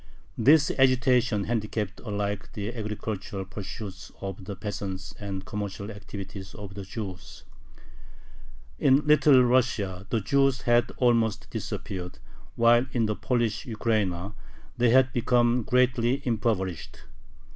[0.39, 6.73] This agitation handicapped alike the agricultural pursuits of the peasants and the commercial activities of
[6.73, 7.43] the Jews.
[8.79, 12.17] In Little Russia the Jews had almost disappeared,
[12.55, 14.33] while in the Polish Ukraina
[14.75, 17.03] they had become greatly impoverished.